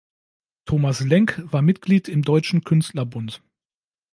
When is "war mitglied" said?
1.53-2.09